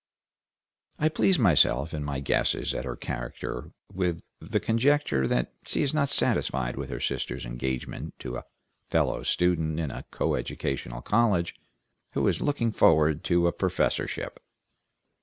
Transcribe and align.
I 0.97 1.09
please 1.09 1.37
myself 1.37 1.93
in 1.93 2.03
my 2.03 2.21
guesses 2.21 2.73
at 2.73 2.85
her 2.85 2.95
character 2.95 3.69
with 3.93 4.23
the 4.39 4.59
conjecture 4.59 5.27
that 5.27 5.53
she 5.67 5.83
is 5.83 5.93
not 5.93 6.09
satisfied 6.09 6.75
with 6.75 6.89
her 6.89 6.99
sister's 6.99 7.45
engagement 7.45 8.15
to 8.17 8.37
a 8.37 8.45
fellow 8.89 9.21
student 9.21 9.79
in 9.79 9.91
a 9.91 10.01
co 10.09 10.33
educational 10.33 11.03
college, 11.03 11.53
who 12.13 12.27
is 12.27 12.41
looking 12.41 12.71
forward 12.71 13.23
to 13.25 13.45
a 13.45 13.51
professorship. 13.53 14.39